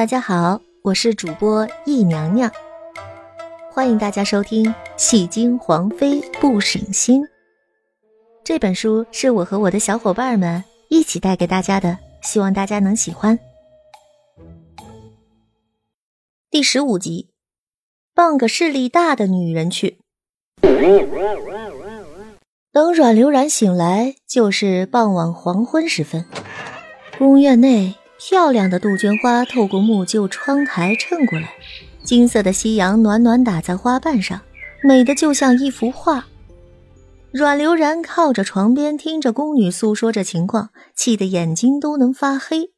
[0.00, 2.50] 大家好，我是主播易娘娘，
[3.70, 4.64] 欢迎大家收听
[4.96, 7.20] 《戏精皇妃不省心》
[8.42, 13.38] 这本书，是我和我的小伙伴们一起带给大家的，希望大家能喜欢。
[16.50, 17.28] 第十五集，
[18.14, 19.98] 傍个势力大的女人去。
[22.72, 26.24] 等阮流然醒来，就是傍晚黄昏时分，
[27.18, 27.96] 宫院内。
[28.22, 31.54] 漂亮的杜鹃花透过木旧窗台衬过来，
[32.04, 34.42] 金色的夕阳暖暖打在花瓣上，
[34.82, 36.26] 美的就像一幅画。
[37.32, 42.72] 阮流然靠着床边，听着宫女诉说着情况，气得眼睛都能发黑。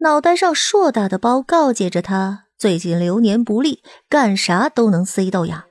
[0.00, 5.64] 脑袋上硕大的包告诫着他，最近流年不利，干啥都能塞豆芽。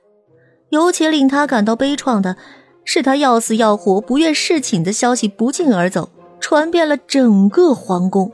[0.70, 2.36] 尤其令他感到悲怆的
[2.84, 8.32] 是，他要死要活、不愿侍寝的消息不胫而走，传遍了整个皇宫。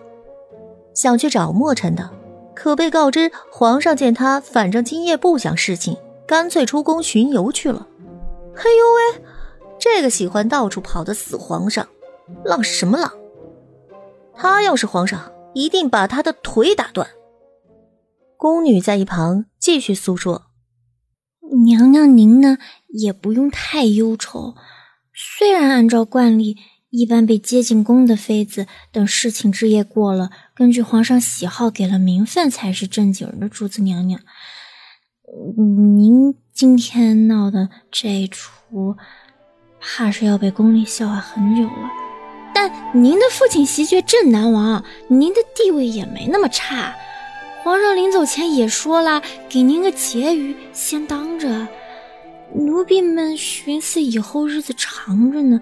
[0.94, 2.10] 想去找墨尘的，
[2.54, 5.96] 可被告知皇上见他反正今夜不想侍寝，
[6.26, 7.86] 干脆出宫巡游去了。
[8.56, 9.24] 哎呦喂，
[9.78, 11.86] 这个喜欢到处跑的死皇上，
[12.44, 13.12] 浪什么浪？
[14.34, 17.08] 他要是皇上，一定把他的腿打断。
[18.36, 20.42] 宫女在一旁继续诉说
[21.64, 22.58] ：“娘娘您呢，
[22.88, 24.54] 也不用太忧愁。
[25.14, 26.56] 虽然按照惯例。”
[26.92, 34.20] 一般被接进宫的妃子，等侍寝之夜过了，根据皇上喜好给了名分才是正经的主子娘娘。
[35.56, 38.94] 您今天闹的这出，
[39.80, 41.90] 怕是要被宫里笑话很久了。
[42.54, 46.94] 但您的父亲袭爵镇南王，您的地位也没那么差。
[47.62, 51.66] 皇上临走前也说了，给您个婕妤先当着。
[52.54, 55.58] 奴婢们寻思以后日子长着呢。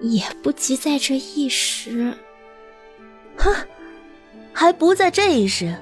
[0.00, 2.16] 也不及在这一时，
[3.36, 3.54] 哼，
[4.52, 5.76] 还不在这一时？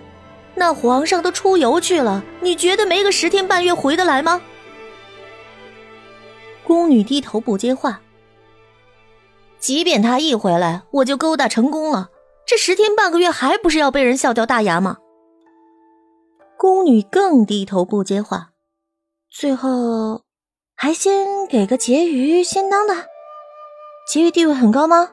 [0.55, 4.43] 那皇上都出游去了，你觉得没个十天半月回得来吗？
[6.65, 8.01] 宫女低头不接话。
[9.59, 12.11] 即便他一回来，我就勾搭成功了，
[12.45, 14.99] 这十天半个月还不是要被人笑掉大牙吗？
[16.57, 18.51] 宫女更低头不接话。
[19.31, 20.23] 最后，
[20.75, 22.95] 还先给个婕妤先当的。
[24.11, 25.11] 婕妤地位很高吗？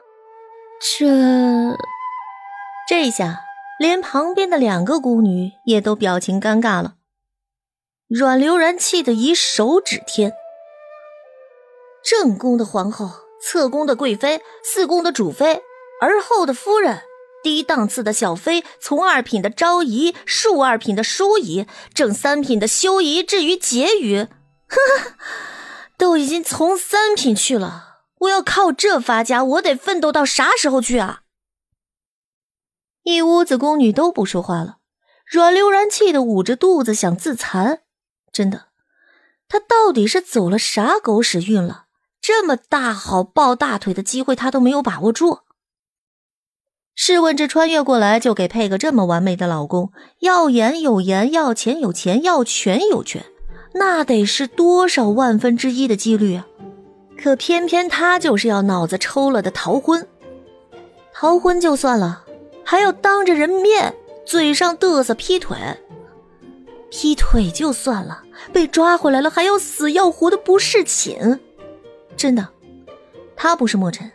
[0.80, 1.76] 这
[2.88, 3.42] 这下
[3.78, 6.94] 连旁边的两个宫女也都表情尴尬了。
[8.08, 10.32] 阮流然气得一手指天：
[12.02, 15.60] 正宫的皇后，侧宫的贵妃，四宫的主妃，
[16.00, 17.02] 而后的夫人，
[17.42, 24.28] 低档次的小妃，从二品的昭仪，庶二品的淑仪，正三品的修仪，至于婕妤，
[24.66, 25.12] 呵呵，
[25.98, 27.95] 都已经从三品去了。
[28.20, 31.22] 我要靠这发家，我得奋斗到啥时候去啊？
[33.02, 34.78] 一屋子宫女都不说话了。
[35.24, 37.82] 阮流然气得捂着肚子想自残。
[38.32, 38.66] 真的，
[39.48, 41.86] 他到底是走了啥狗屎运了？
[42.20, 45.40] 这么大好抱大腿的机会，他都没有把握住。
[46.94, 53.26] 试问这穿越过来就给配个这么完美的老公，要颜有颜，要钱有钱，要权有权，
[53.74, 56.46] 那得是多少万分之一的几率啊？
[57.20, 60.06] 可偏偏他就是要脑子抽了的逃婚，
[61.12, 62.24] 逃婚就算了，
[62.64, 63.94] 还要当着人面
[64.24, 65.56] 嘴上嘚瑟劈腿，
[66.90, 68.22] 劈腿就算了，
[68.52, 71.40] 被抓回来了还要死要活的不侍寝，
[72.16, 72.48] 真的，
[73.34, 74.10] 他不是墨尘，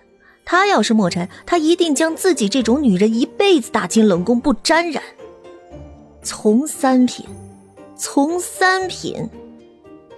[0.46, 5.04] 他要是墨尘，他一定将自己这种女人一辈子打进冷宫不沾染。
[6.24, 7.26] 从三品，
[7.96, 9.28] 从三品，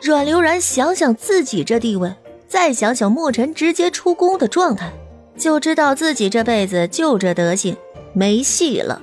[0.01, 2.13] 阮流然想想自己这地位。
[2.53, 4.93] 再想想墨尘直接出宫的状态，
[5.35, 7.75] 就知道自己这辈子就这德行，
[8.13, 9.01] 没戏了。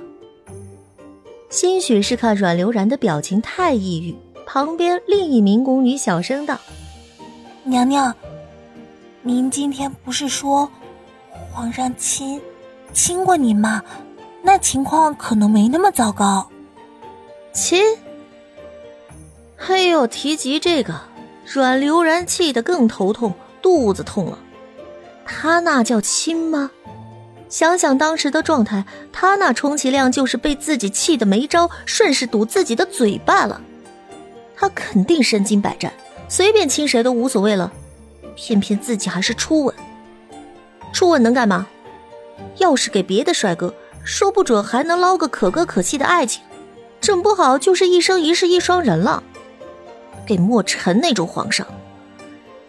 [1.49, 6.57] 兴许是看阮流然的表情太抑郁，旁边另一名宫女小声道
[7.65, 8.15] ：“娘娘，
[9.21, 10.71] 您今天不是说
[11.51, 12.41] 皇上亲
[12.93, 13.83] 亲过您吗？
[14.41, 16.49] 那情况可能没那么糟糕。
[17.51, 17.83] 亲？
[19.67, 21.01] 哎呦，提及这个。”
[21.43, 24.37] 阮流然气得更头痛，肚子痛了。
[25.25, 26.71] 他那叫亲吗？
[27.49, 33.61] 想想当时的状态，他那充其量就是被自己气得没招，顺势堵自己的嘴罢了。
[34.55, 35.91] 他肯定身经百战，
[36.29, 37.71] 随便亲谁都无所谓了。
[38.35, 39.75] 偏偏自己还是初吻，
[40.93, 41.67] 初吻能干嘛？
[42.57, 43.73] 要是给别的帅哥，
[44.03, 46.41] 说不准还能捞个可歌可泣的爱情，
[47.01, 49.21] 整不好就是一生一世一双人了。
[50.25, 51.67] 给墨尘那种皇上，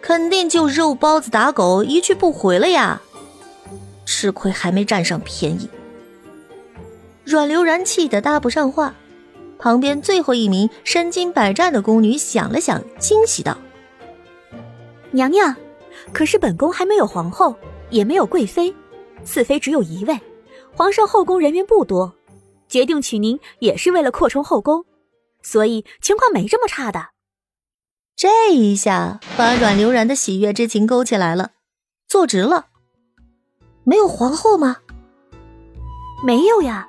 [0.03, 3.01] 肯定就肉包子打狗，一去不回了呀！
[4.05, 5.69] 吃亏还没占上便宜。
[7.23, 8.93] 阮流然气得搭不上话，
[9.57, 13.57] 旁边最后一名身经百战的宫女想了想，惊喜道
[15.11, 15.55] ：“娘娘，
[16.11, 17.55] 可是本宫还没有皇后，
[17.89, 18.75] 也没有贵妃，
[19.23, 20.19] 四妃只有一位，
[20.75, 22.13] 皇上后宫人员不多，
[22.67, 24.83] 决定娶您也是为了扩充后宫，
[25.41, 27.11] 所以情况没这么差的。”
[28.15, 31.51] 这一下把阮流然的喜悦之情勾起来了，
[32.07, 32.67] 坐直了。
[33.83, 34.77] 没有皇后吗？
[36.23, 36.87] 没有呀，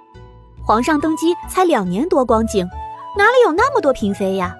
[0.64, 2.68] 皇上登基才两年多光景，
[3.16, 4.54] 哪里有那么多嫔妃呀？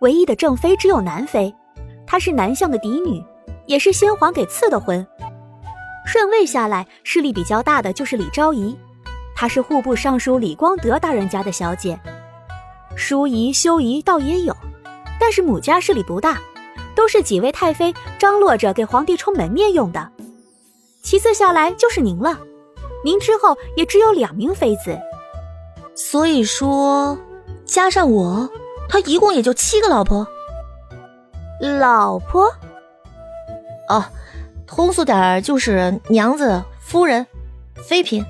[0.00, 1.54] 唯一的正妃只有南妃，
[2.06, 3.22] 她是南相的嫡女，
[3.66, 5.06] 也是先皇给赐的婚。
[6.06, 8.76] 顺位下来，势力比较大的就是李昭仪，
[9.36, 12.00] 她是户部尚书李光德大人家的小姐。
[12.96, 14.56] 淑仪、修仪倒也有，
[15.20, 16.40] 但是母家势力不大，
[16.96, 20.10] 都是几位太妃张罗着给皇帝充门面用的。
[21.02, 22.38] 其次下来就是您了，
[23.04, 24.98] 您之后也只有两名妃子，
[25.94, 27.16] 所以说
[27.64, 28.48] 加上我，
[28.88, 30.26] 他一共也就七个老婆。
[31.78, 32.50] 老婆？
[33.88, 34.04] 哦，
[34.66, 37.26] 通俗点就是娘子、夫人、
[37.86, 38.24] 妃嫔。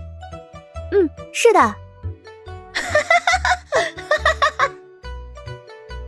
[0.92, 1.74] 嗯，是的。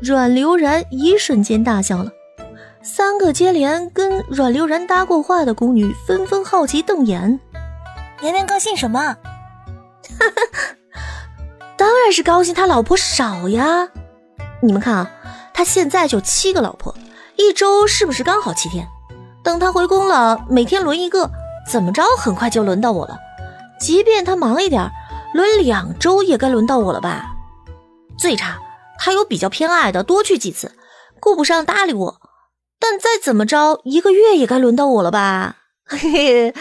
[0.02, 2.10] 阮流然一瞬间大笑了。
[2.82, 7.38] 三个接连跟阮流然搭过话的宫女纷纷好奇瞪眼
[8.20, 9.16] ：“娘娘高兴什么
[11.78, 13.88] ？”“当然是高兴他老婆少呀！
[14.60, 15.10] 你们看啊，
[15.54, 16.92] 他现在就七个老婆，
[17.36, 18.84] 一周是不是刚好七天？
[19.44, 21.30] 等他回宫了，每天轮一个，
[21.70, 23.16] 怎么着很快就轮到我了。
[23.78, 24.90] 即便他忙一点，
[25.32, 27.36] 轮两周也该轮到我了吧？
[28.18, 28.58] 最差
[29.04, 30.76] 他有比较偏爱的，多去几次，
[31.18, 32.20] 顾不上搭理我。”
[32.78, 35.56] 但再怎么着，一个月也该轮到我了吧？
[35.84, 36.54] 嘿嘿，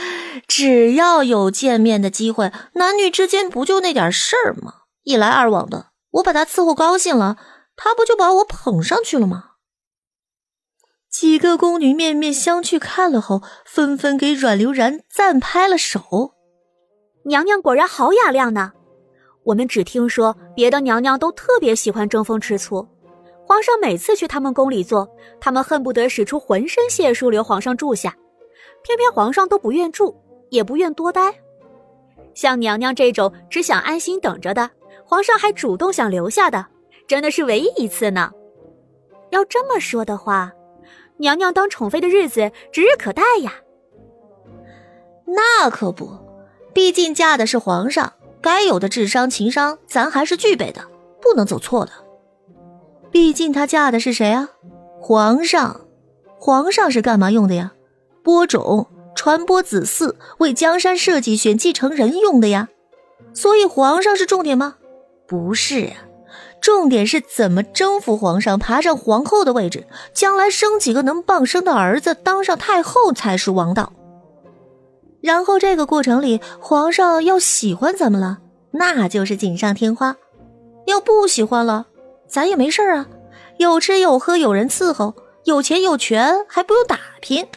[0.47, 4.73] 只要有见面的机会，男女之间不就那点事儿吗？
[5.03, 7.37] 一来二往的，我把他伺候高兴了，
[7.75, 9.45] 他不就把我捧上去了吗？
[11.11, 16.33] 几个宫女面面相觑，看了后，纷纷给阮流然赞拍了手。
[17.25, 18.73] 娘娘果然好雅量呢。
[19.43, 22.87] 我们只听说别的娘娘都特别喜欢争风吃醋。
[23.43, 25.09] 皇上每次去他们宫里坐，
[25.39, 28.15] 他们恨不得使出浑身解数留皇上住下，
[28.83, 30.15] 偏偏皇上都不愿住，
[30.49, 31.33] 也不愿多待。
[32.33, 34.69] 像娘娘这种只想安心等着的，
[35.03, 36.65] 皇上还主动想留下的，
[37.07, 38.31] 真的是唯一一次呢。
[39.31, 40.53] 要这么说的话，
[41.17, 43.55] 娘娘当宠妃的日子指日可待呀。
[45.25, 46.09] 那可不，
[46.73, 50.81] 毕竟嫁的是皇上，该有的智商情商咱还是具备的，
[51.21, 51.91] 不能走错的。
[53.11, 54.49] 毕竟她嫁的是谁啊？
[54.99, 55.81] 皇上，
[56.39, 57.73] 皇上是干嘛用的呀？
[58.23, 62.69] 播种、传播子嗣，为江山社稷选继承人用的呀。
[63.33, 64.75] 所以皇上是重点吗？
[65.27, 65.95] 不是啊，
[66.61, 73.93] 重点是怎么征服皇上，爬上皇后的位置，将来生几个能傍生的儿子，当上太后才是王道。
[75.21, 78.39] 然后这个过程里，皇上要喜欢咱们了，
[78.71, 80.15] 那就是锦上添花；
[80.87, 81.85] 要不喜欢了，
[82.27, 83.07] 咱也没事啊，
[83.57, 85.13] 有吃有喝，有人伺候，
[85.45, 87.47] 有钱有权，还不用打拼。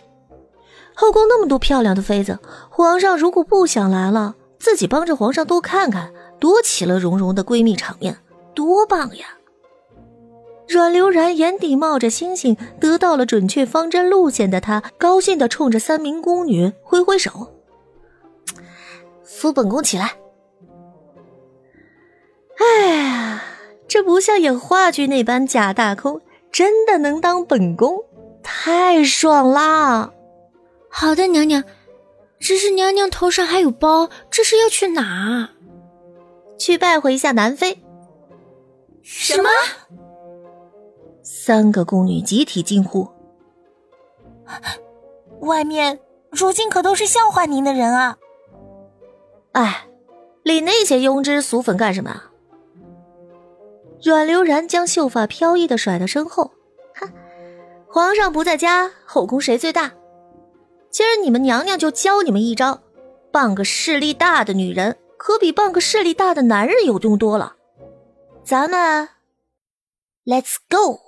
[0.94, 2.38] 后宫那么多漂亮的妃子，
[2.70, 8.16] 皇上如果不想来了，自己帮着皇上多看看，多其乐融融的闺蜜场面，
[8.54, 9.26] 多棒呀！
[10.68, 17.52] 阮流然眼底冒着星星，得到了准确方针路线的他，高兴的冲着三名宫女挥挥手
[19.24, 20.16] ：“扶本宫起来。”
[22.58, 23.42] 哎呀！
[23.86, 28.02] 这不像演话剧那般假大空，真的能当本宫，
[28.42, 30.10] 太爽啦！
[30.88, 31.62] 好的，娘娘。
[32.40, 35.50] 只是娘娘头上还有包，这是要去哪？
[36.58, 37.82] 去拜会一下南妃。
[39.02, 39.48] 什么？
[41.24, 43.08] 三个宫女集体惊呼。
[45.40, 45.98] 外面
[46.30, 48.18] 如今可都是笑话您的人啊！
[49.52, 49.88] 哎，
[50.42, 52.30] 理那些庸脂俗粉干什么啊？
[54.02, 56.50] 阮流然将秀发飘逸的甩到身后，
[56.94, 57.10] 哼，
[57.88, 59.92] 皇上不在家，后宫谁最大？
[60.90, 62.82] 今儿你们娘娘就教你们一招，
[63.32, 67.56] 傍个势力大的女人，可比傍个势力大的男人有用多了。
[68.44, 69.08] 咱们
[70.26, 71.00] ，Let's go。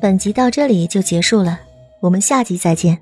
[0.00, 1.58] 本集到这里就结束了，
[2.00, 2.98] 我们下集再见。